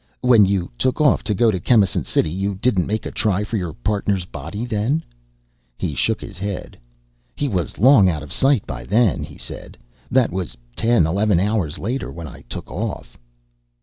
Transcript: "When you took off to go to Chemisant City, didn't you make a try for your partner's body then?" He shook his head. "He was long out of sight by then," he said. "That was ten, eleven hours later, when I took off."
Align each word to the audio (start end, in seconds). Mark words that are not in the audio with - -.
"When 0.21 0.45
you 0.45 0.71
took 0.79 0.99
off 0.99 1.23
to 1.25 1.35
go 1.35 1.51
to 1.51 1.59
Chemisant 1.59 2.07
City, 2.07 2.33
didn't 2.55 2.83
you 2.85 2.87
make 2.87 3.05
a 3.05 3.11
try 3.11 3.43
for 3.43 3.55
your 3.55 3.73
partner's 3.73 4.25
body 4.25 4.65
then?" 4.65 5.03
He 5.77 5.93
shook 5.93 6.19
his 6.19 6.39
head. 6.39 6.75
"He 7.35 7.47
was 7.47 7.77
long 7.77 8.09
out 8.09 8.23
of 8.23 8.33
sight 8.33 8.65
by 8.65 8.83
then," 8.83 9.21
he 9.21 9.37
said. 9.37 9.77
"That 10.09 10.31
was 10.31 10.57
ten, 10.75 11.05
eleven 11.05 11.39
hours 11.39 11.77
later, 11.77 12.11
when 12.11 12.27
I 12.27 12.41
took 12.49 12.71
off." 12.71 13.19